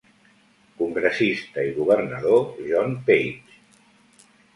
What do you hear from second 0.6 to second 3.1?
Congressista i governador John